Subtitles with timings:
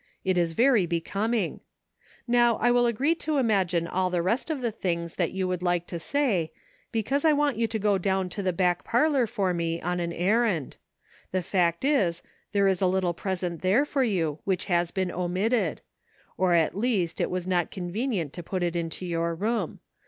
[0.25, 1.59] It is very becoming.
[2.27, 5.61] Now I will agree to imagine all the rest of the things that you would
[5.61, 6.51] like to say,
[6.91, 10.11] because I want you to go down to the back parlor for me on an
[10.11, 10.77] errand.
[11.31, 15.81] The fact is, there is a little present there for you which has been omitted;
[16.35, 19.81] or at least it was not convenient to put it into your room.